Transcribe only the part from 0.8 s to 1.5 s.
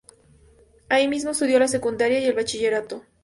Ahí mismo